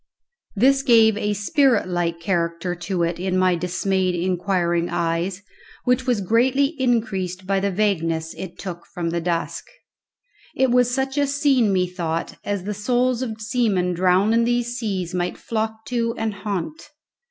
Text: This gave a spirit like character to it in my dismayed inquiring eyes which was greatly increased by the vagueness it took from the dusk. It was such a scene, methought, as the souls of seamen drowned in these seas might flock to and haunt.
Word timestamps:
This 0.55 0.81
gave 0.81 1.15
a 1.15 1.33
spirit 1.35 1.87
like 1.87 2.19
character 2.19 2.73
to 2.73 3.03
it 3.03 3.19
in 3.19 3.37
my 3.37 3.53
dismayed 3.53 4.15
inquiring 4.15 4.89
eyes 4.89 5.43
which 5.83 6.07
was 6.07 6.21
greatly 6.21 6.73
increased 6.81 7.45
by 7.45 7.59
the 7.59 7.69
vagueness 7.69 8.33
it 8.35 8.57
took 8.57 8.87
from 8.95 9.11
the 9.11 9.21
dusk. 9.21 9.65
It 10.55 10.71
was 10.71 10.91
such 10.91 11.19
a 11.19 11.27
scene, 11.27 11.71
methought, 11.71 12.33
as 12.43 12.63
the 12.63 12.73
souls 12.73 13.21
of 13.21 13.39
seamen 13.39 13.93
drowned 13.93 14.33
in 14.33 14.43
these 14.43 14.75
seas 14.75 15.13
might 15.13 15.37
flock 15.37 15.85
to 15.89 16.15
and 16.17 16.33
haunt. 16.33 16.89